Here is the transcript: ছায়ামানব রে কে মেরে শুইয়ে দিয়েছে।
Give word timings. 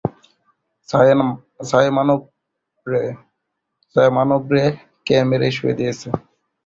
ছায়ামানব 3.95 4.43
রে 4.53 4.63
কে 5.05 5.15
মেরে 5.29 5.47
শুইয়ে 5.55 5.77
দিয়েছে। 5.79 6.07